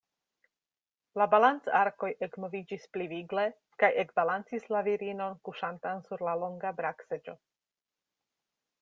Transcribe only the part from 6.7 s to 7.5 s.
brakseĝo.